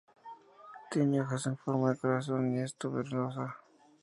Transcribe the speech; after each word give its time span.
Tiene 0.89 1.21
hojas 1.21 1.45
en 1.45 1.57
forma 1.59 1.91
de 1.91 1.97
corazón 1.99 2.55
y 2.57 2.61
es 2.61 2.73
tuberosa. 2.75 3.57